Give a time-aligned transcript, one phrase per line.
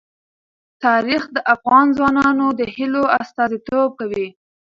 [0.83, 4.27] تاریخ د افغان ځوانانو د هیلو استازیتوب کوي.